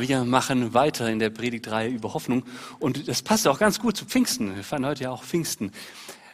[0.00, 2.44] Wir machen weiter in der Predigtreihe über Hoffnung.
[2.78, 4.54] Und das passt auch ganz gut zu Pfingsten.
[4.56, 5.72] Wir feiern heute ja auch Pfingsten.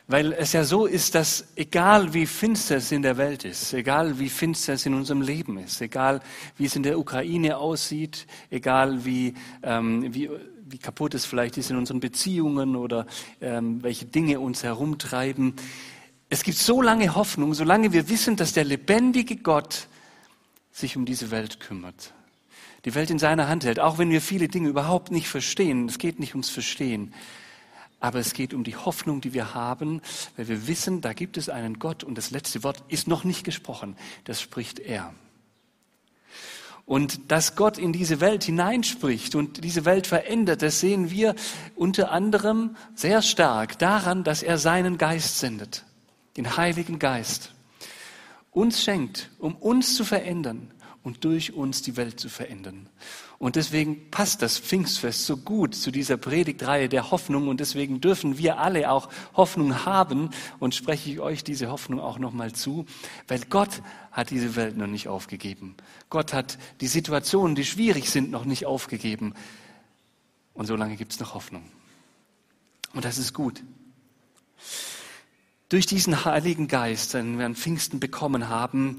[0.08, 4.18] Weil es ja so ist, dass egal wie finster es in der Welt ist, egal
[4.18, 6.20] wie finster es in unserem Leben ist, egal
[6.58, 10.28] wie es in der Ukraine aussieht, egal wie, ähm, wie,
[10.68, 13.06] wie kaputt es vielleicht ist in unseren Beziehungen oder
[13.40, 15.54] ähm, welche Dinge uns herumtreiben,
[16.28, 19.86] es gibt so lange Hoffnung, solange wir wissen, dass der lebendige Gott
[20.72, 22.12] sich um diese Welt kümmert
[22.84, 25.88] die Welt in seiner Hand hält, auch wenn wir viele Dinge überhaupt nicht verstehen.
[25.88, 27.14] Es geht nicht ums Verstehen,
[28.00, 30.02] aber es geht um die Hoffnung, die wir haben,
[30.36, 33.44] weil wir wissen, da gibt es einen Gott und das letzte Wort ist noch nicht
[33.44, 35.14] gesprochen, das spricht er.
[36.84, 41.36] Und dass Gott in diese Welt hineinspricht und diese Welt verändert, das sehen wir
[41.76, 45.84] unter anderem sehr stark daran, dass er seinen Geist sendet,
[46.36, 47.54] den Heiligen Geist,
[48.50, 50.72] uns schenkt, um uns zu verändern,
[51.04, 52.88] und durch uns die Welt zu verändern.
[53.38, 58.38] Und deswegen passt das Pfingstfest so gut zu dieser Predigtreihe der Hoffnung und deswegen dürfen
[58.38, 62.86] wir alle auch Hoffnung haben und spreche ich euch diese Hoffnung auch nochmal zu,
[63.26, 63.82] weil Gott
[64.12, 65.74] hat diese Welt noch nicht aufgegeben.
[66.08, 69.34] Gott hat die Situationen, die schwierig sind, noch nicht aufgegeben.
[70.54, 71.64] Und so lange gibt es noch Hoffnung.
[72.94, 73.62] Und das ist gut.
[75.68, 78.98] Durch diesen Heiligen Geist, den wir an Pfingsten bekommen haben,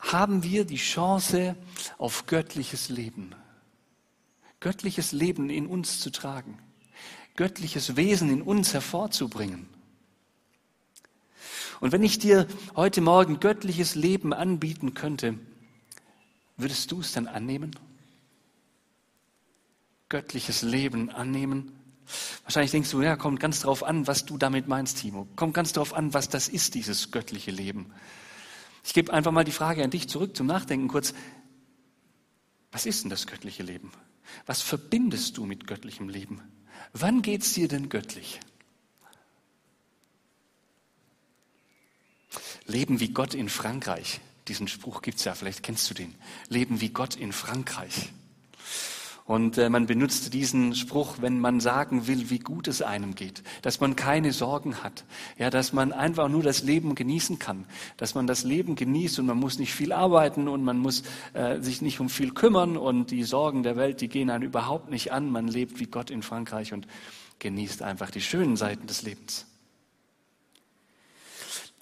[0.00, 1.56] haben wir die Chance
[1.98, 3.34] auf göttliches Leben.
[4.60, 6.58] Göttliches Leben in uns zu tragen.
[7.36, 9.68] Göttliches Wesen in uns hervorzubringen.
[11.80, 12.46] Und wenn ich dir
[12.76, 15.38] heute Morgen göttliches Leben anbieten könnte,
[16.58, 17.74] würdest du es dann annehmen?
[20.10, 21.72] Göttliches Leben annehmen?
[22.42, 25.26] Wahrscheinlich denkst du, ja, kommt ganz drauf an, was du damit meinst, Timo.
[25.36, 27.92] Kommt ganz drauf an, was das ist, dieses göttliche Leben.
[28.84, 31.14] Ich gebe einfach mal die Frage an dich zurück zum Nachdenken kurz.
[32.72, 33.92] Was ist denn das göttliche Leben?
[34.46, 36.40] Was verbindest du mit göttlichem Leben?
[36.92, 38.40] Wann geht es dir denn göttlich?
[42.66, 44.20] Leben wie Gott in Frankreich.
[44.48, 46.14] Diesen Spruch gibt es ja, vielleicht kennst du den.
[46.48, 48.12] Leben wie Gott in Frankreich.
[49.30, 53.44] Und äh, man benutzt diesen Spruch, wenn man sagen will, wie gut es einem geht,
[53.62, 55.04] dass man keine Sorgen hat,
[55.38, 57.64] ja, dass man einfach nur das Leben genießen kann,
[57.96, 61.04] dass man das Leben genießt und man muss nicht viel arbeiten und man muss
[61.34, 64.90] äh, sich nicht um viel kümmern und die Sorgen der Welt, die gehen einen überhaupt
[64.90, 65.30] nicht an.
[65.30, 66.88] Man lebt wie Gott in Frankreich und
[67.38, 69.46] genießt einfach die schönen Seiten des Lebens.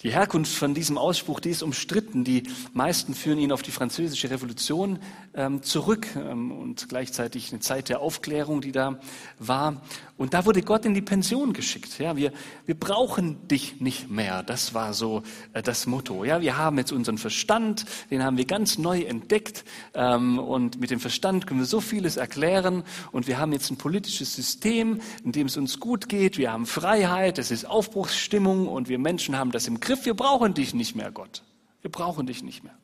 [0.05, 2.23] Die Herkunft von diesem Ausspruch, die ist umstritten.
[2.23, 5.01] Die meisten führen ihn auf die französische Revolution
[5.35, 9.01] ähm, zurück ähm, und gleichzeitig eine Zeit der Aufklärung, die da
[9.41, 9.83] war.
[10.17, 11.99] Und da wurde Gott in die Pension geschickt.
[11.99, 12.33] Ja, wir,
[12.65, 14.45] wir brauchen dich nicht mehr.
[14.45, 16.25] Das war so äh, das Motto.
[16.25, 19.65] Ja, wir haben jetzt unseren Verstand, den haben wir ganz neu entdeckt.
[19.95, 22.85] Ähm, und mit dem Verstand können wir so vieles erklären.
[23.11, 26.39] Und wir haben jetzt ein politisches System, in dem es uns gut geht.
[26.39, 30.05] Wir haben Freiheit, es ist Aufbruchsstimmung und wir Menschen haben das im Griff.
[30.05, 31.43] Wir brauchen dich nicht mehr, Gott.
[31.81, 32.77] Wir brauchen dich nicht mehr.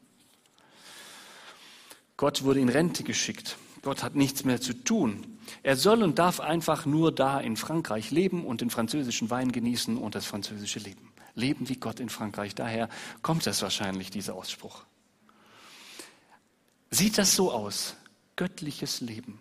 [2.17, 3.59] Gott wurde in Rente geschickt.
[3.83, 5.39] Gott hat nichts mehr zu tun.
[5.63, 9.99] Er soll und darf einfach nur da in Frankreich leben und den französischen Wein genießen
[9.99, 11.13] und das französische Leben.
[11.35, 12.55] Leben wie Gott in Frankreich.
[12.55, 12.89] Daher
[13.21, 14.85] kommt das wahrscheinlich, dieser Ausspruch.
[16.91, 17.97] Sieht das so aus?
[18.37, 19.39] Göttliches Leben.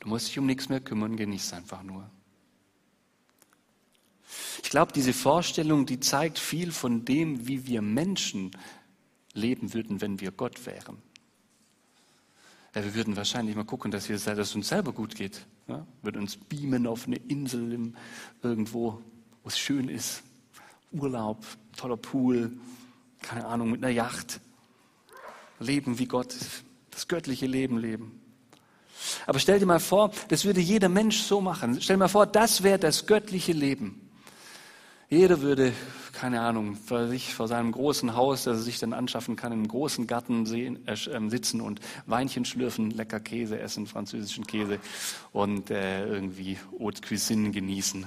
[0.00, 2.10] Du musst dich um nichts mehr kümmern, genieß einfach nur.
[4.62, 8.50] Ich glaube, diese Vorstellung, die zeigt viel von dem, wie wir Menschen
[9.34, 10.98] leben würden, wenn wir Gott wären.
[12.74, 15.46] Ja, wir würden wahrscheinlich mal gucken, dass, wir, dass es uns selber gut geht.
[15.68, 15.86] Ja?
[16.02, 17.96] Würden uns beamen auf eine Insel im,
[18.42, 19.02] irgendwo,
[19.42, 20.22] wo es schön ist.
[20.90, 21.44] Urlaub,
[21.76, 22.52] toller Pool,
[23.20, 24.40] keine Ahnung, mit einer Yacht.
[25.58, 26.34] Leben wie Gott,
[26.90, 28.20] das göttliche Leben leben.
[29.26, 31.80] Aber stell dir mal vor, das würde jeder Mensch so machen.
[31.80, 34.11] Stell dir mal vor, das wäre das göttliche Leben.
[35.12, 35.74] Jeder würde,
[36.14, 39.68] keine Ahnung, vor sich vor seinem großen Haus, das er sich dann anschaffen kann, einem
[39.68, 44.78] großen Garten sehen, äh, ähm, sitzen und Weinchen schlürfen, lecker Käse essen, französischen Käse
[45.30, 48.06] und äh, irgendwie Haute Cuisine genießen.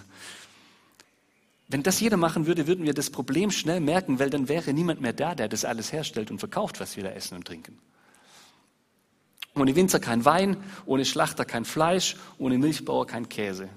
[1.68, 5.00] Wenn das jeder machen würde, würden wir das Problem schnell merken, weil dann wäre niemand
[5.00, 7.78] mehr da, der das alles herstellt und verkauft, was wir da essen und trinken.
[9.54, 13.70] Ohne Winzer kein Wein, ohne Schlachter kein Fleisch, ohne Milchbauer kein Käse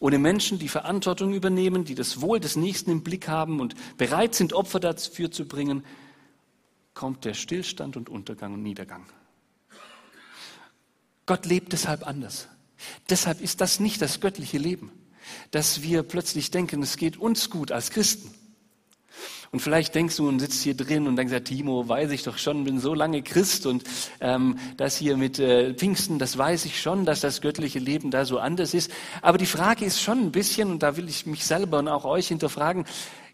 [0.00, 4.34] ohne Menschen, die Verantwortung übernehmen, die das Wohl des Nächsten im Blick haben und bereit
[4.34, 5.84] sind, Opfer dafür zu bringen,
[6.94, 9.06] kommt der Stillstand und Untergang und Niedergang.
[11.26, 12.48] Gott lebt deshalb anders.
[13.08, 14.90] Deshalb ist das nicht das göttliche Leben,
[15.50, 18.34] dass wir plötzlich denken, es geht uns gut als Christen.
[19.52, 22.38] Und vielleicht denkst du und sitzt hier drin und denkst, ja, Timo, weiß ich doch
[22.38, 23.84] schon, bin so lange Christ und
[24.20, 28.24] ähm, das hier mit äh, Pfingsten, das weiß ich schon, dass das göttliche Leben da
[28.24, 28.90] so anders ist.
[29.20, 32.06] Aber die Frage ist schon ein bisschen, und da will ich mich selber und auch
[32.06, 32.86] euch hinterfragen,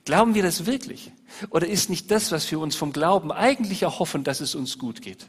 [0.05, 1.13] glauben wir das wirklich?
[1.51, 5.03] Oder ist nicht das, was wir uns vom Glauben eigentlich erhoffen, dass es uns gut
[5.03, 5.29] geht?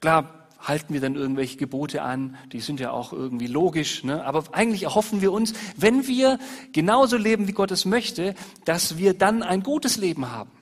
[0.00, 4.24] Klar, halten wir dann irgendwelche Gebote an, die sind ja auch irgendwie logisch, ne?
[4.24, 6.38] aber eigentlich erhoffen wir uns, wenn wir
[6.72, 10.52] genauso leben, wie Gott es möchte, dass wir dann ein gutes Leben haben.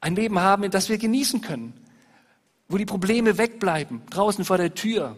[0.00, 1.72] Ein Leben haben, das wir genießen können,
[2.68, 5.16] wo die Probleme wegbleiben, draußen vor der Tür.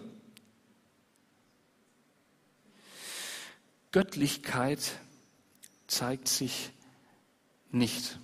[3.90, 4.98] Göttlichkeit
[5.86, 6.70] zeigt sich
[7.70, 8.18] nicht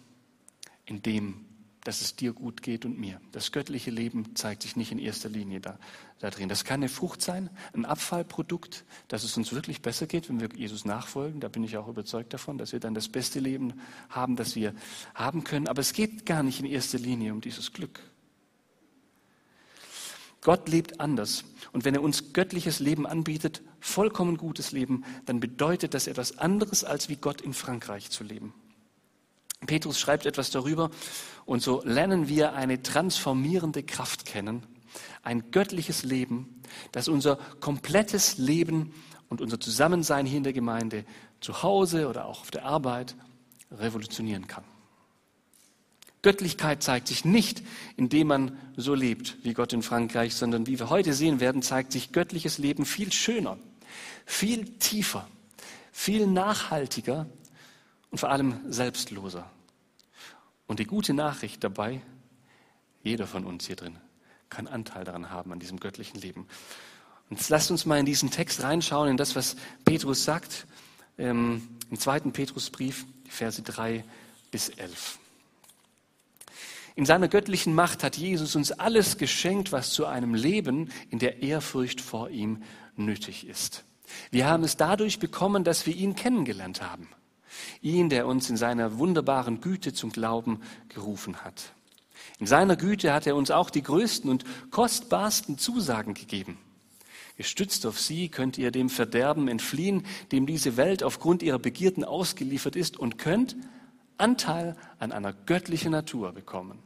[0.84, 1.44] in dem,
[1.84, 3.20] dass es dir gut geht und mir.
[3.32, 5.78] Das göttliche Leben zeigt sich nicht in erster Linie da,
[6.18, 6.48] da drin.
[6.48, 10.48] Das kann eine Frucht sein, ein Abfallprodukt, dass es uns wirklich besser geht, wenn wir
[10.54, 11.40] Jesus nachfolgen.
[11.40, 13.80] Da bin ich auch überzeugt davon, dass wir dann das beste Leben
[14.10, 14.74] haben, das wir
[15.14, 15.68] haben können.
[15.68, 18.00] Aber es geht gar nicht in erster Linie um dieses Glück.
[20.42, 21.44] Gott lebt anders.
[21.72, 26.84] Und wenn er uns göttliches Leben anbietet, vollkommen gutes Leben, dann bedeutet das etwas anderes,
[26.84, 28.54] als wie Gott in Frankreich zu leben.
[29.66, 30.90] Petrus schreibt etwas darüber
[31.50, 34.62] und so lernen wir eine transformierende Kraft kennen,
[35.24, 36.62] ein göttliches Leben,
[36.92, 38.94] das unser komplettes Leben
[39.28, 41.04] und unser Zusammensein hier in der Gemeinde,
[41.40, 43.16] zu Hause oder auch auf der Arbeit
[43.72, 44.62] revolutionieren kann.
[46.22, 47.64] Göttlichkeit zeigt sich nicht,
[47.96, 51.90] indem man so lebt wie Gott in Frankreich, sondern wie wir heute sehen werden, zeigt
[51.90, 53.58] sich göttliches Leben viel schöner,
[54.24, 55.26] viel tiefer,
[55.90, 57.26] viel nachhaltiger
[58.12, 59.50] und vor allem selbstloser.
[60.70, 62.00] Und die gute Nachricht dabei,
[63.02, 63.98] jeder von uns hier drin
[64.50, 66.46] kann Anteil daran haben, an diesem göttlichen Leben.
[67.28, 70.68] Und jetzt lasst uns mal in diesen Text reinschauen, in das, was Petrus sagt,
[71.18, 74.04] ähm, im zweiten Petrusbrief, Verse 3
[74.52, 75.18] bis 11.
[76.94, 81.42] In seiner göttlichen Macht hat Jesus uns alles geschenkt, was zu einem Leben in der
[81.42, 82.62] Ehrfurcht vor ihm
[82.94, 83.82] nötig ist.
[84.30, 87.08] Wir haben es dadurch bekommen, dass wir ihn kennengelernt haben.
[87.82, 91.72] Ihn, der uns in seiner wunderbaren Güte zum Glauben gerufen hat.
[92.38, 96.58] In seiner Güte hat er uns auch die größten und kostbarsten Zusagen gegeben.
[97.36, 102.76] Gestützt auf sie könnt ihr dem Verderben entfliehen, dem diese Welt aufgrund ihrer Begierden ausgeliefert
[102.76, 103.56] ist und könnt
[104.18, 106.78] Anteil an einer göttlichen Natur bekommen.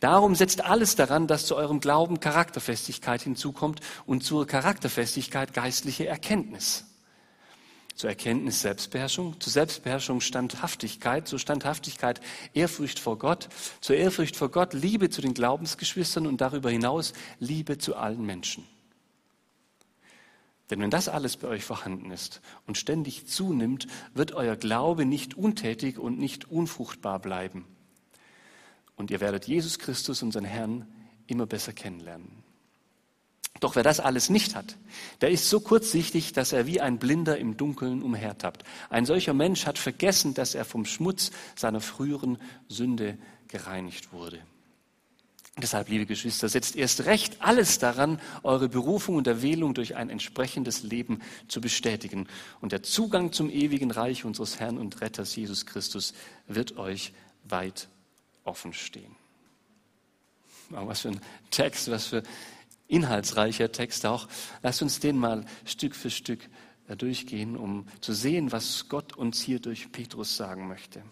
[0.00, 6.84] Darum setzt alles daran, dass zu eurem Glauben Charakterfestigkeit hinzukommt und zur Charakterfestigkeit geistliche Erkenntnis
[7.98, 12.20] zur Erkenntnis Selbstbeherrschung, zur Selbstbeherrschung Standhaftigkeit, zur Standhaftigkeit
[12.54, 13.48] Ehrfurcht vor Gott,
[13.80, 18.64] zur Ehrfurcht vor Gott Liebe zu den Glaubensgeschwistern und darüber hinaus Liebe zu allen Menschen.
[20.70, 25.34] Denn wenn das alles bei euch vorhanden ist und ständig zunimmt, wird euer Glaube nicht
[25.34, 27.64] untätig und nicht unfruchtbar bleiben.
[28.94, 30.86] Und ihr werdet Jesus Christus, unseren Herrn,
[31.26, 32.47] immer besser kennenlernen.
[33.60, 34.76] Doch wer das alles nicht hat,
[35.20, 38.62] der ist so kurzsichtig, dass er wie ein Blinder im Dunkeln umhertappt.
[38.88, 42.38] Ein solcher Mensch hat vergessen, dass er vom Schmutz seiner früheren
[42.68, 44.40] Sünde gereinigt wurde.
[45.60, 50.84] Deshalb, liebe Geschwister, setzt erst recht alles daran, eure Berufung und Erwählung durch ein entsprechendes
[50.84, 52.28] Leben zu bestätigen.
[52.60, 56.14] Und der Zugang zum ewigen Reich unseres Herrn und Retters Jesus Christus
[56.46, 57.12] wird euch
[57.42, 57.88] weit
[58.44, 59.16] offen stehen.
[60.70, 62.22] was für ein Text, was für
[62.88, 64.28] inhaltsreicher Text auch.
[64.62, 66.40] Lasst uns den mal Stück für Stück
[66.88, 71.02] äh, durchgehen, um zu sehen, was Gott uns hier durch Petrus sagen möchte.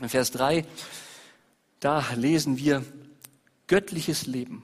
[0.00, 0.64] In Vers 3,
[1.80, 2.84] da lesen wir
[3.66, 4.62] göttliches Leben.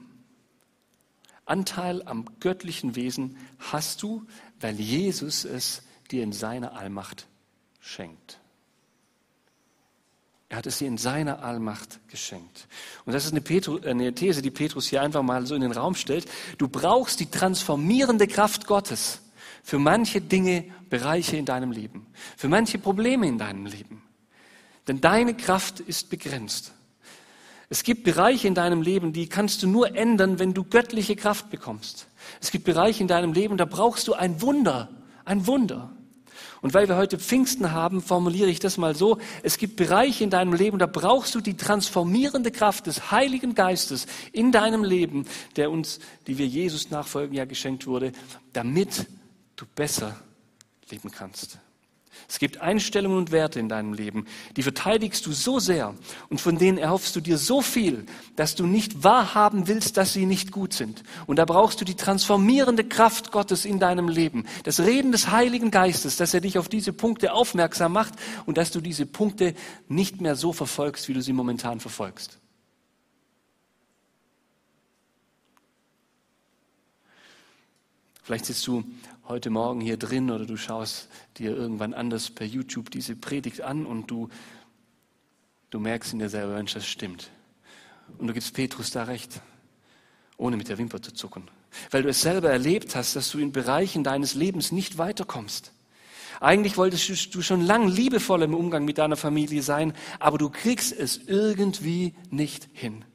[1.45, 4.25] Anteil am göttlichen Wesen hast du,
[4.59, 7.27] weil Jesus es dir in seiner Allmacht
[7.79, 8.39] schenkt.
[10.49, 12.67] Er hat es dir in seiner Allmacht geschenkt.
[13.05, 15.71] Und das ist eine, Petru, eine, These, die Petrus hier einfach mal so in den
[15.71, 16.27] Raum stellt.
[16.57, 19.21] Du brauchst die transformierende Kraft Gottes
[19.63, 22.05] für manche Dinge, Bereiche in deinem Leben,
[22.37, 24.03] für manche Probleme in deinem Leben.
[24.87, 26.73] Denn deine Kraft ist begrenzt.
[27.69, 31.49] Es gibt Bereiche in deinem Leben, die kannst du nur ändern, wenn du göttliche Kraft
[31.49, 32.07] bekommst.
[32.39, 34.89] Es gibt Bereiche in deinem Leben, da brauchst du ein Wunder,
[35.25, 35.94] ein Wunder.
[36.65, 39.19] Und weil wir heute Pfingsten haben, formuliere ich das mal so.
[39.43, 44.07] Es gibt Bereiche in deinem Leben, da brauchst du die transformierende Kraft des Heiligen Geistes
[44.31, 48.13] in deinem Leben, der uns, die wir Jesus nachfolgen, ja geschenkt wurde,
[48.51, 49.05] damit
[49.57, 50.19] du besser
[50.89, 51.59] leben kannst.
[52.27, 54.25] Es gibt Einstellungen und Werte in deinem Leben,
[54.57, 55.93] die verteidigst du so sehr
[56.29, 58.05] und von denen erhoffst du dir so viel,
[58.35, 61.03] dass du nicht wahrhaben willst, dass sie nicht gut sind.
[61.27, 65.71] Und da brauchst du die transformierende Kraft Gottes in deinem Leben, das Reden des Heiligen
[65.71, 68.13] Geistes, dass er dich auf diese Punkte aufmerksam macht
[68.45, 69.53] und dass du diese Punkte
[69.87, 72.39] nicht mehr so verfolgst, wie du sie momentan verfolgst.
[78.25, 78.83] Vielleicht sitzt du
[79.27, 83.85] heute Morgen hier drin oder du schaust dir irgendwann anders per YouTube diese Predigt an
[83.85, 84.29] und du,
[85.69, 87.29] du merkst in dir selber, Mensch, das stimmt.
[88.17, 89.41] Und du gibst Petrus da recht,
[90.37, 91.43] ohne mit der Wimper zu zucken.
[91.91, 95.71] Weil du es selber erlebt hast, dass du in Bereichen deines Lebens nicht weiterkommst.
[96.41, 100.97] Eigentlich wolltest du schon lang liebevoll im Umgang mit deiner Familie sein, aber du kriegst
[100.97, 103.05] es irgendwie nicht hin.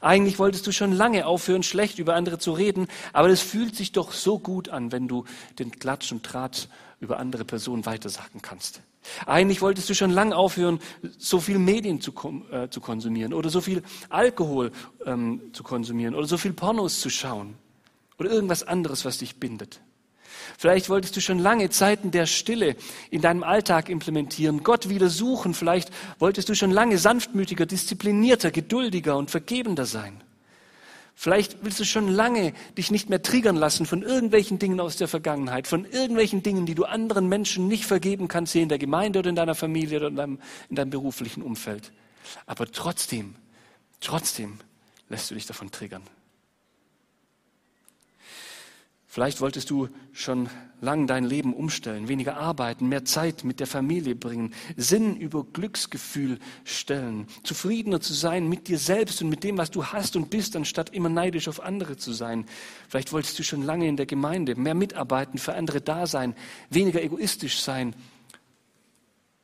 [0.00, 3.92] Eigentlich wolltest du schon lange aufhören, schlecht über andere zu reden, aber es fühlt sich
[3.92, 5.24] doch so gut an, wenn du
[5.58, 6.66] den Klatsch und Tratsch
[7.00, 8.82] über andere Personen weitersagen kannst.
[9.26, 10.80] Eigentlich wolltest du schon lange aufhören,
[11.16, 12.12] so viel Medien zu,
[12.50, 14.72] äh, zu konsumieren oder so viel Alkohol
[15.06, 17.54] ähm, zu konsumieren oder so viel Pornos zu schauen
[18.18, 19.80] oder irgendwas anderes, was dich bindet.
[20.60, 22.74] Vielleicht wolltest du schon lange Zeiten der Stille
[23.12, 25.54] in deinem Alltag implementieren, Gott wieder suchen.
[25.54, 30.20] Vielleicht wolltest du schon lange sanftmütiger, disziplinierter, geduldiger und vergebender sein.
[31.14, 35.06] Vielleicht willst du schon lange dich nicht mehr triggern lassen von irgendwelchen Dingen aus der
[35.06, 39.20] Vergangenheit, von irgendwelchen Dingen, die du anderen Menschen nicht vergeben kannst, hier in der Gemeinde
[39.20, 40.38] oder in deiner Familie oder in deinem,
[40.70, 41.92] in deinem beruflichen Umfeld.
[42.46, 43.36] Aber trotzdem,
[44.00, 44.58] trotzdem
[45.08, 46.02] lässt du dich davon triggern.
[49.10, 50.50] Vielleicht wolltest du schon
[50.82, 56.38] lang dein Leben umstellen, weniger arbeiten, mehr Zeit mit der Familie bringen, Sinn über Glücksgefühl
[56.64, 60.56] stellen, zufriedener zu sein mit dir selbst und mit dem, was du hast und bist,
[60.56, 62.44] anstatt immer neidisch auf andere zu sein.
[62.86, 66.34] Vielleicht wolltest du schon lange in der Gemeinde mehr mitarbeiten, für andere da sein,
[66.68, 67.94] weniger egoistisch sein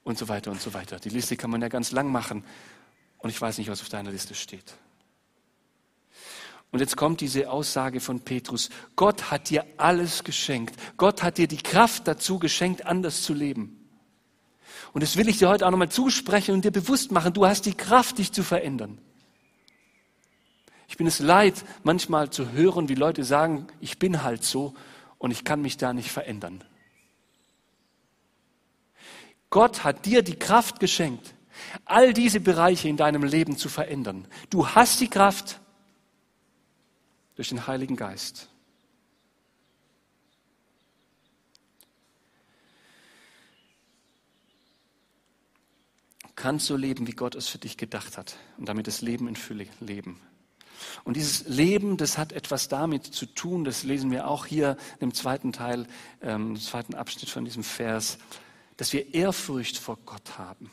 [0.03, 1.01] und so weiter und so weiter.
[1.01, 2.45] Die Liste kann man ja ganz lang machen
[3.17, 4.75] und ich weiß nicht, was auf deiner Liste steht.
[6.75, 8.69] Und jetzt kommt diese Aussage von Petrus.
[8.97, 10.75] Gott hat dir alles geschenkt.
[10.97, 13.89] Gott hat dir die Kraft dazu geschenkt, anders zu leben.
[14.93, 17.33] Und das will ich dir heute auch nochmal zusprechen und dir bewusst machen.
[17.33, 18.99] Du hast die Kraft, dich zu verändern.
[20.89, 24.75] Ich bin es leid, manchmal zu hören, wie Leute sagen, ich bin halt so
[25.19, 26.65] und ich kann mich da nicht verändern.
[29.49, 31.37] Gott hat dir die Kraft geschenkt,
[31.85, 34.27] all diese Bereiche in deinem Leben zu verändern.
[34.51, 35.61] Du hast die Kraft,
[37.35, 38.49] durch den Heiligen Geist.
[46.45, 49.35] kannst so leben, wie Gott es für dich gedacht hat und damit das Leben in
[49.35, 50.21] Fülle leben.
[51.05, 55.15] Und dieses Leben, das hat etwas damit zu tun, das lesen wir auch hier im
[55.15, 55.87] zweiten Teil,
[56.21, 58.19] ähm, im zweiten Abschnitt von diesem Vers,
[58.77, 60.71] dass wir Ehrfurcht vor Gott haben.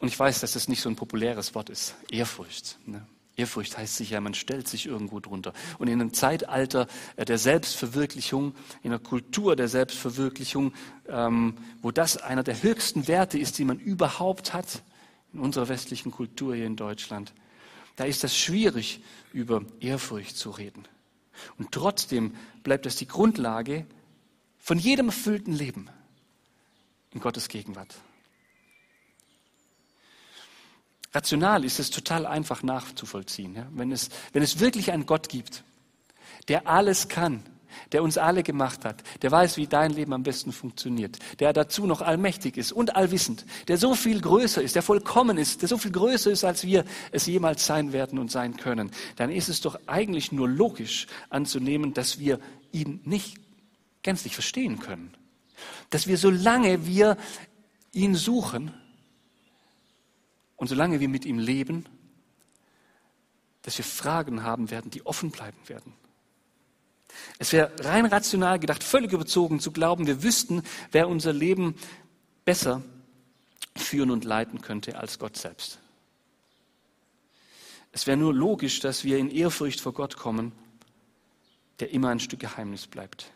[0.00, 2.78] Und ich weiß, dass das nicht so ein populäres Wort ist, Ehrfurcht.
[2.86, 3.06] Ne?
[3.38, 5.52] Ehrfurcht heißt sich ja, man stellt sich irgendwo drunter.
[5.78, 10.74] Und in einem Zeitalter äh, der Selbstverwirklichung, in einer Kultur der Selbstverwirklichung,
[11.08, 14.82] ähm, wo das einer der höchsten Werte ist, die man überhaupt hat,
[15.32, 17.32] in unserer westlichen Kultur hier in Deutschland,
[17.96, 19.02] da ist das schwierig,
[19.32, 20.86] über Ehrfurcht zu reden.
[21.58, 23.86] Und trotzdem bleibt das die Grundlage
[24.58, 25.88] von jedem erfüllten Leben
[27.12, 27.96] in Gottes Gegenwart.
[31.12, 33.54] Rational ist es total einfach nachzuvollziehen.
[33.54, 33.66] Ja?
[33.72, 35.64] Wenn, es, wenn es wirklich einen Gott gibt,
[36.48, 37.42] der alles kann,
[37.92, 41.86] der uns alle gemacht hat, der weiß, wie dein Leben am besten funktioniert, der dazu
[41.86, 45.78] noch allmächtig ist und allwissend, der so viel größer ist, der vollkommen ist, der so
[45.78, 49.60] viel größer ist, als wir es jemals sein werden und sein können, dann ist es
[49.60, 52.38] doch eigentlich nur logisch anzunehmen, dass wir
[52.72, 53.36] ihn nicht
[54.02, 55.14] gänzlich verstehen können.
[55.90, 57.16] Dass wir, solange wir
[57.92, 58.72] ihn suchen,
[60.58, 61.86] und solange wir mit ihm leben,
[63.62, 65.94] dass wir Fragen haben werden, die offen bleiben werden.
[67.38, 70.62] Es wäre rein rational gedacht, völlig überzogen zu glauben, wir wüssten,
[70.92, 71.74] wer unser Leben
[72.44, 72.82] besser
[73.76, 75.78] führen und leiten könnte als Gott selbst.
[77.92, 80.52] Es wäre nur logisch, dass wir in Ehrfurcht vor Gott kommen,
[81.80, 83.32] der immer ein Stück Geheimnis bleibt.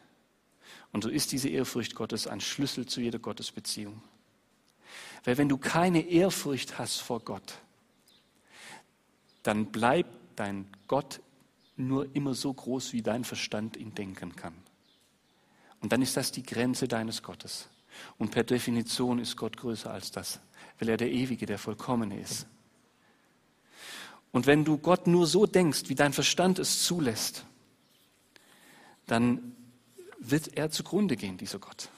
[0.91, 4.03] Und so ist diese Ehrfurcht Gottes ein Schlüssel zu jeder Gottesbeziehung.
[5.25, 7.59] Weil wenn du keine Ehrfurcht hast vor Gott,
[9.43, 11.21] dann bleibt dein Gott
[11.77, 14.55] nur immer so groß, wie dein Verstand ihn denken kann.
[15.81, 17.69] Und dann ist das die Grenze deines Gottes.
[18.19, 20.41] Und per Definition ist Gott größer als das,
[20.79, 22.47] weil er der Ewige, der Vollkommene ist.
[24.31, 27.45] Und wenn du Gott nur so denkst, wie dein Verstand es zulässt,
[29.07, 29.55] dann
[30.19, 31.91] wird er zugrunde gehen, dieser Gott.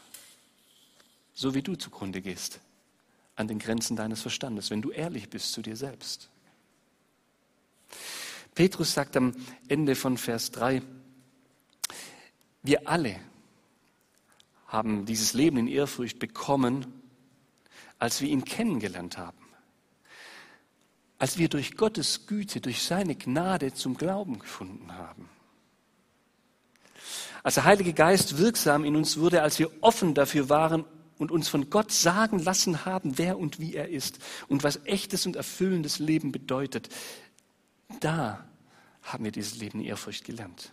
[1.37, 2.61] so wie du zugrunde gehst,
[3.37, 6.31] an den Grenzen deines Verstandes, wenn du ehrlich bist zu dir selbst.
[8.55, 9.35] Petrus sagt am
[9.69, 10.83] Ende von Vers 3,
[12.63, 13.19] wir alle
[14.69, 17.03] haben dieses Leben in Ehrfurcht bekommen,
[17.99, 19.39] als wir ihn kennengelernt haben.
[21.19, 25.29] Als wir durch Gottes Güte, durch seine Gnade zum Glauben gefunden haben.
[27.43, 30.85] Als der Heilige Geist wirksam in uns wurde, als wir offen dafür waren
[31.19, 34.19] und uns von Gott sagen lassen haben, wer und wie er ist
[34.49, 36.89] und was echtes und erfüllendes Leben bedeutet,
[38.01, 38.45] da
[39.03, 40.73] haben wir dieses Leben in Ehrfurcht gelernt.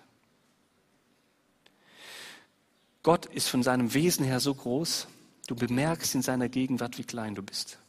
[3.04, 5.08] Gott ist von seinem Wesen her so groß,
[5.48, 7.80] du bemerkst in seiner Gegenwart, wie klein du bist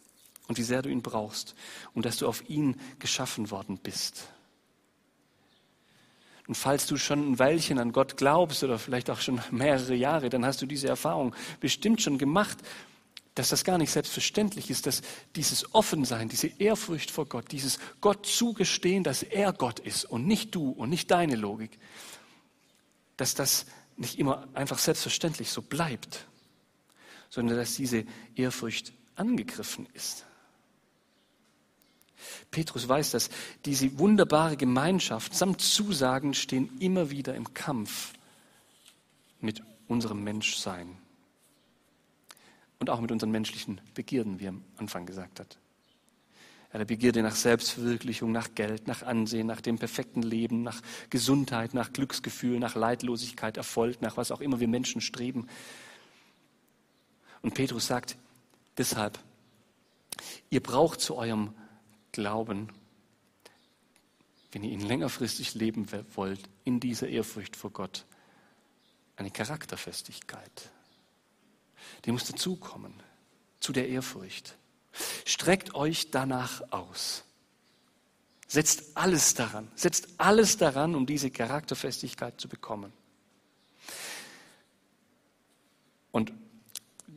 [0.49, 1.55] und wie sehr du ihn brauchst
[1.95, 4.29] und dass du auf ihn geschaffen worden bist.
[6.49, 10.29] Und falls du schon ein Weilchen an Gott glaubst oder vielleicht auch schon mehrere Jahre,
[10.29, 12.59] dann hast du diese Erfahrung bestimmt schon gemacht,
[13.35, 15.03] dass das gar nicht selbstverständlich ist, dass
[15.37, 20.55] dieses Offensein, diese Ehrfurcht vor Gott, dieses Gott zugestehen, dass er Gott ist und nicht
[20.55, 21.79] du und nicht deine Logik,
[23.17, 26.27] dass das nicht immer einfach selbstverständlich so bleibt,
[27.31, 30.27] sondern dass diese Ehrfurcht angegriffen ist.
[32.50, 33.31] Petrus weiß dass
[33.64, 38.12] Diese wunderbare Gemeinschaft samt Zusagen stehen immer wieder im Kampf
[39.41, 40.97] mit unserem Menschsein
[42.79, 45.59] und auch mit unseren menschlichen Begierden, wie er am Anfang gesagt hat.
[46.73, 51.75] Ja, der Begierde nach Selbstverwirklichung, nach Geld, nach Ansehen, nach dem perfekten Leben, nach Gesundheit,
[51.75, 55.49] nach Glücksgefühl, nach Leidlosigkeit, Erfolg, nach was auch immer wir Menschen streben.
[57.42, 58.16] Und Petrus sagt
[58.79, 59.18] deshalb,
[60.49, 61.53] ihr braucht zu eurem
[62.12, 62.68] Glauben,
[64.53, 68.05] wenn ihr ihn längerfristig leben wollt, in dieser Ehrfurcht vor Gott,
[69.16, 70.70] eine Charakterfestigkeit.
[72.05, 72.92] Die muss dazukommen,
[73.61, 74.57] zu der Ehrfurcht.
[75.25, 77.25] Streckt euch danach aus.
[78.46, 82.92] Setzt alles daran, setzt alles daran, um diese Charakterfestigkeit zu bekommen.
[86.11, 86.35] Und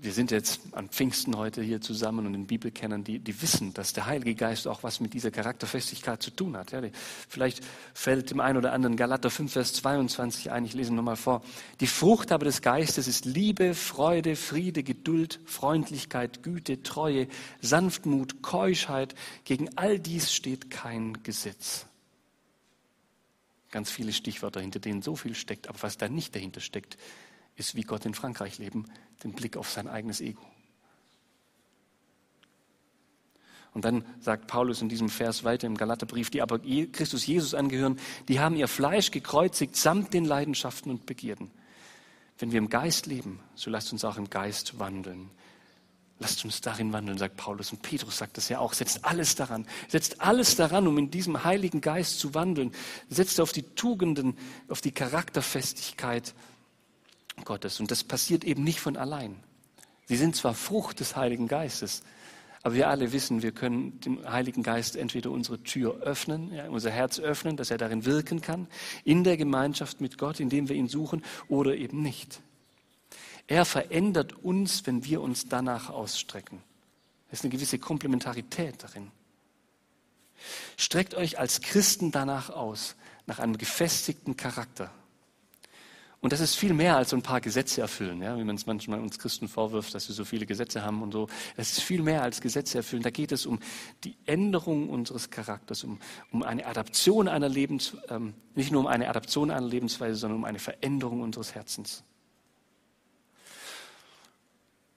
[0.01, 3.93] wir sind jetzt an Pfingsten heute hier zusammen und den Bibelkennern, die, die wissen, dass
[3.93, 6.71] der Heilige Geist auch was mit dieser Charakterfestigkeit zu tun hat.
[6.71, 6.81] Ja,
[7.27, 11.41] vielleicht fällt dem einen oder anderen Galater 5, Vers 22 ein, ich lese nochmal vor.
[11.79, 17.27] Die Frucht aber des Geistes ist Liebe, Freude, Friede, Geduld, Freundlichkeit, Güte, Treue,
[17.61, 19.15] Sanftmut, Keuschheit.
[19.43, 21.85] Gegen all dies steht kein Gesetz.
[23.71, 26.97] Ganz viele Stichwörter, hinter denen so viel steckt, aber was da nicht dahinter steckt,
[27.55, 28.85] ist, wie Gott in Frankreich leben,
[29.23, 30.41] den Blick auf sein eigenes Ego.
[33.75, 37.99] Und dann sagt Paulus in diesem Vers weiter im Galaterbrief, die aber Christus Jesus angehören,
[38.29, 41.51] die haben ihr Fleisch gekreuzigt samt den Leidenschaften und Begierden.
[42.39, 45.29] Wenn wir im Geist leben, so lasst uns auch im Geist wandeln.
[46.19, 47.73] Lasst uns darin wandeln, sagt Paulus.
[47.73, 48.71] Und Petrus sagt das ja auch.
[48.71, 49.67] Setzt alles daran.
[49.89, 52.71] Setzt alles daran, um in diesem Heiligen Geist zu wandeln.
[53.09, 54.37] Setzt auf die Tugenden,
[54.69, 56.33] auf die Charakterfestigkeit
[57.43, 57.79] Gottes.
[57.79, 59.35] Und das passiert eben nicht von allein.
[60.05, 62.03] Sie sind zwar Frucht des Heiligen Geistes,
[62.65, 66.89] aber wir alle wissen, wir können dem Heiligen Geist entweder unsere Tür öffnen, ja, unser
[66.89, 68.67] Herz öffnen, dass er darin wirken kann,
[69.03, 72.41] in der Gemeinschaft mit Gott, indem wir ihn suchen, oder eben nicht.
[73.45, 76.59] Er verändert uns, wenn wir uns danach ausstrecken.
[77.29, 79.11] Es ist eine gewisse Komplementarität darin.
[80.77, 82.95] Streckt euch als Christen danach aus,
[83.27, 84.91] nach einem gefestigten Charakter,
[86.25, 88.65] und das ist viel mehr als so ein paar Gesetze erfüllen, ja, wie man es
[88.65, 91.27] manchmal uns Christen vorwirft, dass wir so viele Gesetze haben und so.
[91.55, 93.03] Das ist viel mehr als Gesetze erfüllen.
[93.03, 93.59] Da geht es um
[94.03, 95.99] die Änderung unseres Charakters, um,
[96.31, 100.45] um eine Adaption einer Lebens, ähm, nicht nur um eine Adaption einer Lebensweise, sondern um
[100.45, 102.03] eine Veränderung unseres Herzens.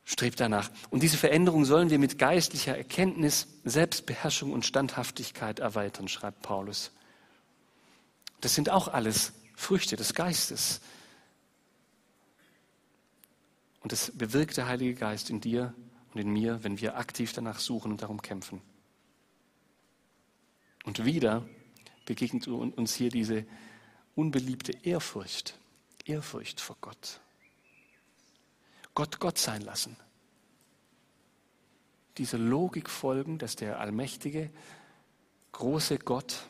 [0.06, 0.70] Strebt danach.
[0.88, 6.90] Und diese Veränderung sollen wir mit geistlicher Erkenntnis, Selbstbeherrschung und Standhaftigkeit erweitern, schreibt Paulus.
[8.40, 10.80] Das sind auch alles Früchte des Geistes.
[13.88, 15.72] Und das bewirkt der Heilige Geist in dir
[16.12, 18.60] und in mir, wenn wir aktiv danach suchen und darum kämpfen.
[20.84, 21.48] Und wieder
[22.04, 23.46] begegnet uns hier diese
[24.14, 25.58] unbeliebte Ehrfurcht.
[26.04, 27.20] Ehrfurcht vor Gott.
[28.94, 29.96] Gott Gott sein lassen.
[32.18, 34.50] Diese Logik folgen, dass der allmächtige,
[35.52, 36.46] große Gott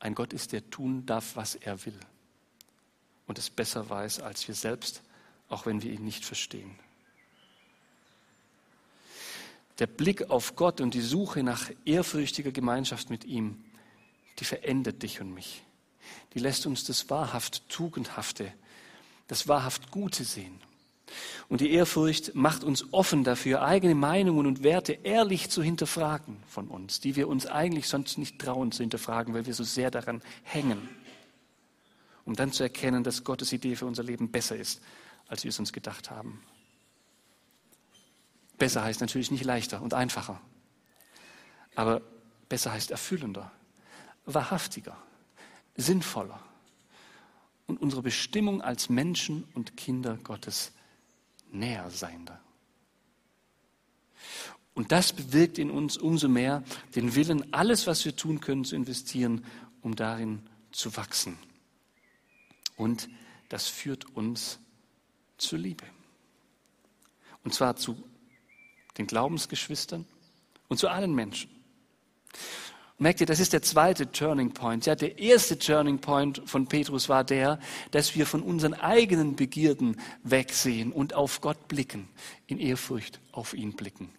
[0.00, 1.98] ein Gott ist, der tun darf, was er will
[3.26, 5.02] und es besser weiß als wir selbst,
[5.48, 6.78] auch wenn wir ihn nicht verstehen.
[9.78, 13.64] Der Blick auf Gott und die Suche nach ehrfürchtiger Gemeinschaft mit ihm,
[14.38, 15.62] die verändert dich und mich.
[16.34, 18.52] Die lässt uns das wahrhaft Tugendhafte,
[19.26, 20.60] das wahrhaft Gute sehen.
[21.48, 26.68] Und die Ehrfurcht macht uns offen dafür, eigene Meinungen und Werte ehrlich zu hinterfragen von
[26.68, 30.22] uns, die wir uns eigentlich sonst nicht trauen zu hinterfragen, weil wir so sehr daran
[30.42, 30.88] hängen.
[32.24, 34.80] Um dann zu erkennen, dass Gottes Idee für unser Leben besser ist,
[35.28, 36.42] als wir es uns gedacht haben.
[38.58, 40.40] Besser heißt natürlich nicht leichter und einfacher,
[41.74, 42.02] aber
[42.48, 43.50] besser heißt erfüllender,
[44.26, 44.96] wahrhaftiger,
[45.76, 46.40] sinnvoller
[47.66, 50.72] und unsere Bestimmung als Menschen und Kinder Gottes
[51.50, 52.40] näher seiender.
[54.74, 58.74] Und das bewirkt in uns umso mehr den Willen, alles, was wir tun können, zu
[58.74, 59.44] investieren,
[59.82, 61.38] um darin zu wachsen.
[62.76, 63.08] Und
[63.48, 64.58] das führt uns
[65.38, 65.84] zur Liebe.
[67.42, 67.96] Und zwar zu
[68.96, 70.06] den Glaubensgeschwistern
[70.68, 71.50] und zu allen Menschen.
[72.96, 74.86] Merkt ihr, das ist der zweite Turning Point.
[74.86, 77.58] Ja, der erste Turning Point von Petrus war der,
[77.90, 82.08] dass wir von unseren eigenen Begierden wegsehen und auf Gott blicken,
[82.46, 84.10] in Ehrfurcht auf ihn blicken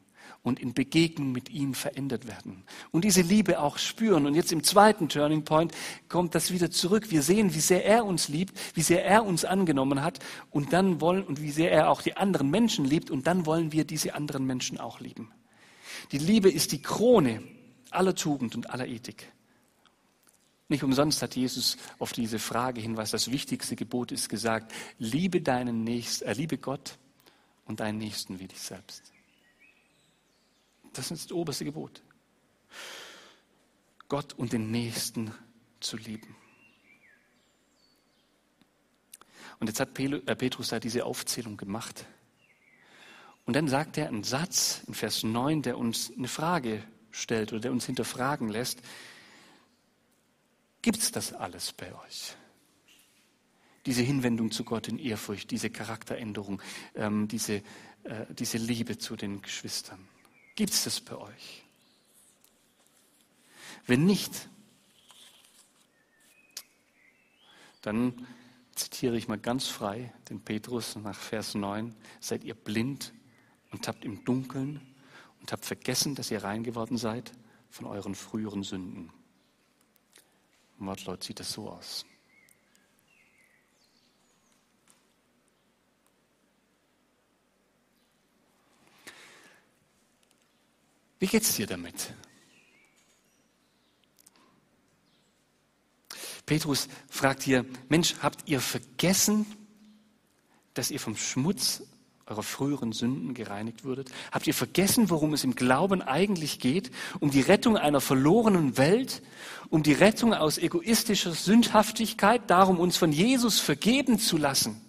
[0.45, 4.27] und in Begegnung mit ihm verändert werden und diese Liebe auch spüren.
[4.27, 5.73] Und jetzt im zweiten Turning Point
[6.07, 7.09] kommt das wieder zurück.
[7.09, 10.19] Wir sehen, wie sehr er uns liebt, wie sehr er uns angenommen hat
[10.51, 13.71] und dann wollen und wie sehr er auch die anderen Menschen liebt und dann wollen
[13.71, 15.31] wir diese anderen Menschen auch lieben.
[16.11, 17.41] Die Liebe ist die Krone
[17.89, 19.31] aller Tugend und aller Ethik.
[20.69, 25.41] Nicht umsonst hat Jesus auf diese Frage hin, was das wichtigste Gebot ist, gesagt, liebe
[25.41, 26.99] deinen Nächsten, äh, liebe Gott
[27.65, 29.14] und deinen Nächsten wie dich selbst.
[30.97, 32.01] Das ist das oberste Gebot.
[34.07, 35.33] Gott und den Nächsten
[35.79, 36.35] zu lieben.
[39.59, 42.05] Und jetzt hat äh, Petrus da diese Aufzählung gemacht.
[43.45, 47.61] Und dann sagt er einen Satz in Vers 9, der uns eine Frage stellt oder
[47.61, 48.81] der uns hinterfragen lässt,
[50.81, 52.35] gibt es das alles bei euch?
[53.85, 56.61] Diese Hinwendung zu Gott in Ehrfurcht, diese Charakteränderung,
[56.95, 57.61] ähm, diese,
[58.03, 60.07] äh, diese Liebe zu den Geschwistern.
[60.55, 61.63] Gibt es das bei euch?
[63.85, 64.49] Wenn nicht,
[67.81, 68.27] dann
[68.73, 73.13] zitiere ich mal ganz frei den Petrus nach Vers 9, seid ihr blind
[73.71, 74.81] und habt im Dunkeln
[75.39, 77.31] und habt vergessen, dass ihr rein geworden seid
[77.69, 79.11] von euren früheren Sünden.
[80.77, 82.05] Wortlaut sieht es so aus.
[91.25, 92.13] Wie geht es dir damit?
[96.45, 99.47] Petrus fragt hier, Mensch, habt ihr vergessen,
[100.75, 101.81] dass ihr vom Schmutz
[102.27, 104.11] eurer früheren Sünden gereinigt würdet?
[104.31, 106.91] Habt ihr vergessen, worum es im Glauben eigentlich geht?
[107.19, 109.23] Um die Rettung einer verlorenen Welt?
[109.71, 112.43] Um die Rettung aus egoistischer Sündhaftigkeit?
[112.51, 114.79] Darum, uns von Jesus vergeben zu lassen?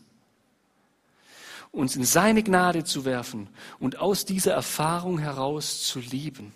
[1.76, 6.54] Uns in seine Gnade zu werfen und aus dieser Erfahrung heraus zu lieben?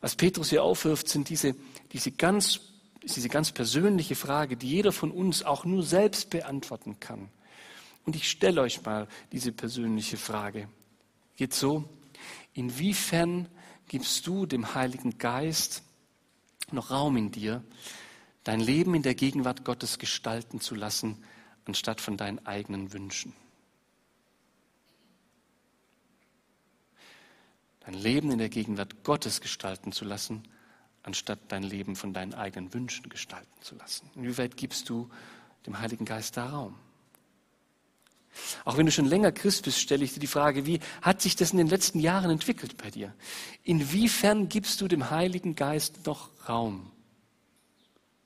[0.00, 1.54] Was Petrus hier aufwirft, sind diese,
[1.92, 2.58] diese ganz,
[3.04, 7.28] diese ganz persönliche Frage, die jeder von uns auch nur selbst beantworten kann.
[8.04, 10.68] Und ich stelle euch mal diese persönliche Frage.
[11.36, 11.88] Geht so,
[12.54, 13.48] inwiefern
[13.86, 15.84] gibst du dem Heiligen Geist
[16.72, 17.62] noch Raum in dir,
[18.42, 21.22] dein Leben in der Gegenwart Gottes gestalten zu lassen,
[21.66, 23.32] anstatt von deinen eigenen Wünschen?
[27.84, 30.42] Dein Leben in der Gegenwart Gottes gestalten zu lassen,
[31.02, 34.08] anstatt dein Leben von deinen eigenen Wünschen gestalten zu lassen.
[34.14, 35.10] Inwieweit gibst du
[35.66, 36.76] dem Heiligen Geist da Raum?
[38.64, 41.36] Auch wenn du schon länger Christ bist, stelle ich dir die Frage, wie hat sich
[41.36, 43.14] das in den letzten Jahren entwickelt bei dir?
[43.62, 46.90] Inwiefern gibst du dem Heiligen Geist noch Raum?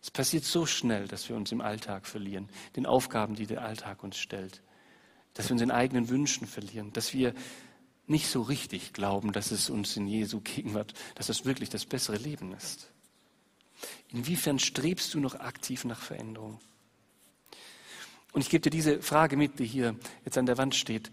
[0.01, 4.03] Es passiert so schnell, dass wir uns im Alltag verlieren, den Aufgaben, die der Alltag
[4.03, 4.63] uns stellt,
[5.35, 7.35] dass wir uns in eigenen Wünschen verlieren, dass wir
[8.09, 12.17] nicht so richtig glauben, dass es uns in Jesu Gegenwart, dass das wirklich das bessere
[12.17, 12.91] Leben ist.
[14.11, 16.59] Inwiefern strebst du noch aktiv nach Veränderung?
[18.33, 19.95] Und ich gebe dir diese Frage mit, die hier
[20.25, 21.11] jetzt an der Wand steht.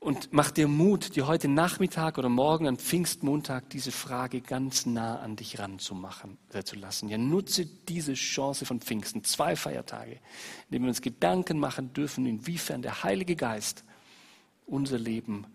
[0.00, 5.18] Und mach dir Mut, dir heute Nachmittag oder morgen an Pfingstmontag diese Frage ganz nah
[5.18, 7.08] an dich ranzumachen, äh, zu lassen.
[7.08, 12.26] Ja, nutze diese Chance von Pfingsten, zwei Feiertage, in denen wir uns Gedanken machen dürfen,
[12.26, 13.84] inwiefern der Heilige Geist
[14.66, 15.46] unser Leben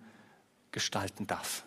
[0.74, 1.64] gestalten darf.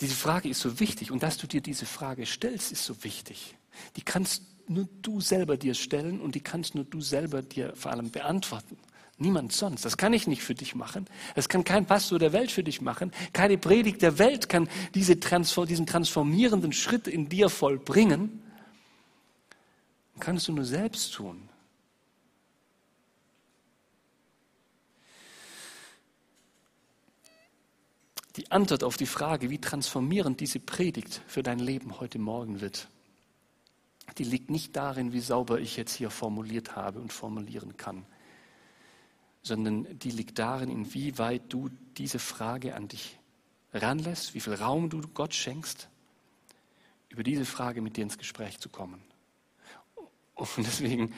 [0.00, 3.56] Diese Frage ist so wichtig und dass du dir diese Frage stellst, ist so wichtig.
[3.96, 7.90] Die kannst nur du selber dir stellen und die kannst nur du selber dir vor
[7.90, 8.78] allem beantworten.
[9.18, 9.84] Niemand sonst.
[9.84, 11.06] Das kann ich nicht für dich machen.
[11.34, 13.12] Das kann kein Pastor der Welt für dich machen.
[13.34, 18.42] Keine Predigt der Welt kann diese Transform diesen transformierenden Schritt in dir vollbringen.
[20.18, 21.49] kannst du nur selbst tun.
[28.36, 32.88] Die Antwort auf die Frage, wie transformierend diese Predigt für dein Leben heute Morgen wird,
[34.18, 38.06] die liegt nicht darin, wie sauber ich jetzt hier formuliert habe und formulieren kann,
[39.42, 43.18] sondern die liegt darin, inwieweit du diese Frage an dich
[43.72, 45.88] ranlässt, wie viel Raum du Gott schenkst,
[47.08, 49.02] über diese Frage mit dir ins Gespräch zu kommen.
[50.34, 51.12] Und deswegen,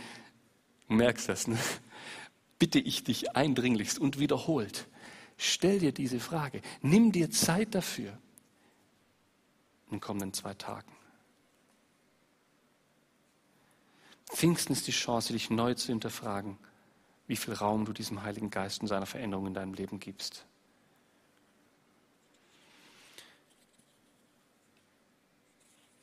[0.88, 1.59] du merkst das, ne?
[2.59, 4.87] bitte ich dich eindringlichst und wiederholt,
[5.42, 8.18] stell dir diese Frage, nimm dir Zeit dafür
[9.87, 10.90] in den kommenden zwei Tagen.
[14.31, 16.57] Pfingsten ist die Chance, dich neu zu hinterfragen,
[17.26, 20.46] wie viel Raum du diesem Heiligen Geist und seiner Veränderung in deinem Leben gibst.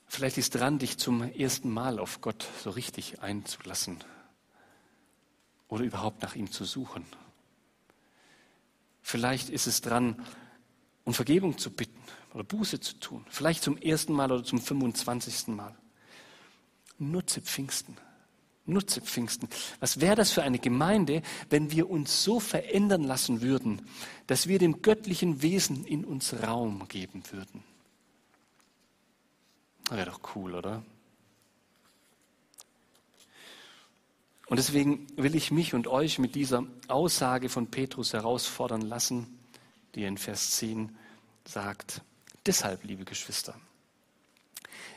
[0.07, 4.03] Vielleicht ist dran, dich zum ersten Mal auf Gott so richtig einzulassen
[5.69, 7.05] oder überhaupt nach ihm zu suchen.
[9.09, 10.23] Vielleicht ist es dran,
[11.03, 11.99] um Vergebung zu bitten
[12.35, 13.25] oder Buße zu tun.
[13.27, 15.47] Vielleicht zum ersten Mal oder zum 25.
[15.47, 15.75] Mal.
[16.99, 17.97] Nutze Pfingsten.
[18.67, 19.49] Nutze Pfingsten.
[19.79, 23.81] Was wäre das für eine Gemeinde, wenn wir uns so verändern lassen würden,
[24.27, 27.63] dass wir dem göttlichen Wesen in uns Raum geben würden?
[29.89, 30.83] Wäre doch cool, oder?
[34.49, 39.39] Und deswegen will ich mich und euch mit dieser Aussage von Petrus herausfordern lassen,
[39.93, 40.97] die in Vers 10
[41.45, 42.01] sagt,
[42.47, 43.59] deshalb, liebe Geschwister,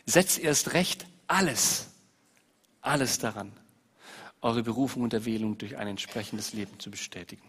[0.06, 1.88] setzt erst recht alles,
[2.80, 3.52] alles daran,
[4.40, 7.46] eure Berufung und Erwählung durch ein entsprechendes Leben zu bestätigen.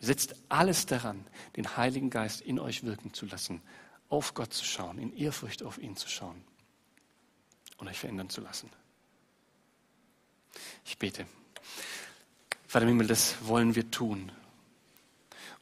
[0.00, 1.24] Setzt alles daran,
[1.56, 3.62] den Heiligen Geist in euch wirken zu lassen,
[4.10, 6.44] auf Gott zu schauen, in Ehrfurcht auf ihn zu schauen
[7.78, 8.70] und euch verändern zu lassen.
[10.84, 11.26] Ich bete.
[12.66, 14.30] Vater im Himmel, das wollen wir tun.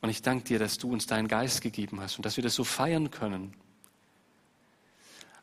[0.00, 2.54] Und ich danke dir, dass du uns deinen Geist gegeben hast und dass wir das
[2.54, 3.54] so feiern können.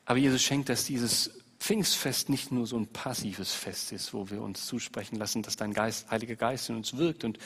[0.06, 4.42] Aber Jesus schenkt, dass dieses Pfingstfest nicht nur so ein passives Fest ist, wo wir
[4.42, 7.40] uns zusprechen lassen, dass dein Geist, Heiliger Geist in uns wirkt und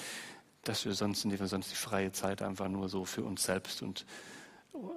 [0.64, 3.84] dass wir sonst, indem wir sonst die freie Zeit einfach nur so für uns selbst
[3.84, 4.06] und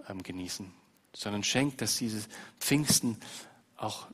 [0.08, 0.72] ähm, genießen,
[1.14, 3.18] sondern schenkt, dass dieses Pfingsten
[3.76, 4.08] auch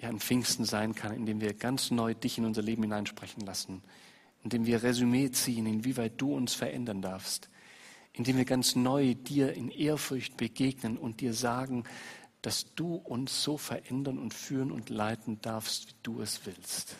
[0.00, 3.82] ja, ein Pfingsten sein kann, indem wir ganz neu dich in unser Leben hineinsprechen lassen,
[4.42, 7.48] indem wir Resümee ziehen, inwieweit du uns verändern darfst,
[8.12, 11.84] indem wir ganz neu dir in Ehrfurcht begegnen und dir sagen,
[12.42, 16.96] dass du uns so verändern und führen und leiten darfst, wie du es willst.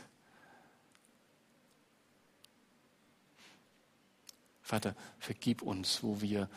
[4.61, 6.51] Vater, vergib uns, wo wir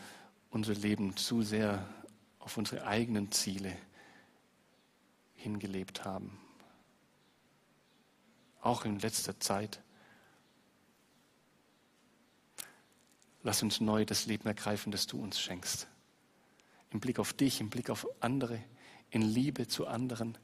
[0.50, 1.88] unser Leben zu sehr
[2.40, 3.74] auf unsere eigenen Ziele
[5.42, 6.38] hingelebt haben.
[8.60, 9.82] Auch in letzter Zeit.
[13.42, 15.88] Lass uns neu das Leben ergreifen, das du uns schenkst.
[16.90, 18.62] Im Blick auf dich, im Blick auf andere,
[19.10, 20.38] in Liebe zu anderen.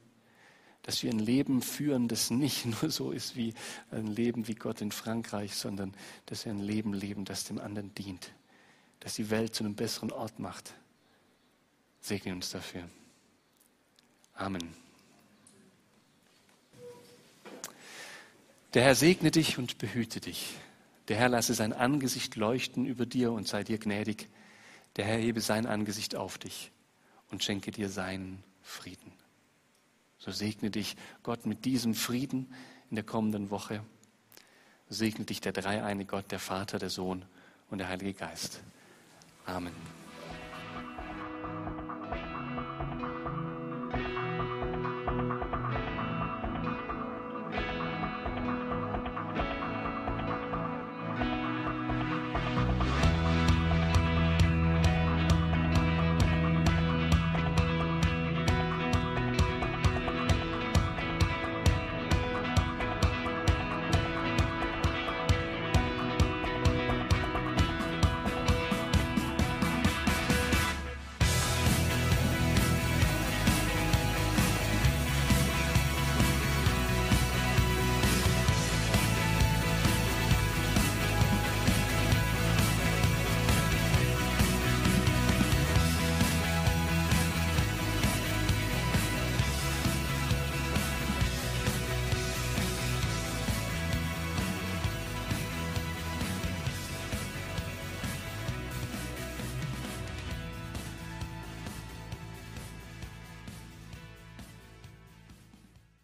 [0.81, 3.53] Dass wir ein Leben führen, das nicht nur so ist wie
[3.91, 5.93] ein Leben wie Gott in Frankreich, sondern
[6.25, 8.33] dass wir ein Leben leben, das dem anderen dient
[8.99, 10.73] das die Welt zu einem besseren Ort macht.
[12.01, 12.89] Segne uns dafür.
[14.33, 14.88] Amen.
[18.73, 20.55] Der Herr segne dich und behüte dich.
[21.07, 24.29] Der Herr lasse sein Angesicht leuchten über dir und sei dir gnädig.
[24.95, 26.71] Der Herr hebe sein Angesicht auf dich
[27.31, 29.11] und schenke dir seinen Frieden.
[30.19, 32.53] So segne dich Gott mit diesem Frieden
[32.89, 33.83] in der kommenden Woche.
[34.87, 37.25] Segne dich der dreieine Gott, der Vater, der Sohn
[37.71, 38.61] und der Heilige Geist.
[39.45, 39.98] Amen.